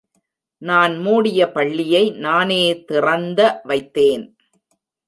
நான் 0.61 0.97
மூடிய 0.97 1.51
பள்ளியை 1.51 2.09
நானே 2.09 2.63
திறந்த 2.85 3.61
வைத்தேன். 3.67 4.25